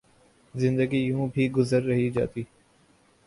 زندگی 0.53 0.97
یوں 0.99 1.27
بھی 1.27 1.49
گزر 1.51 1.89
ہی 1.91 2.09
جاتی 2.09 2.41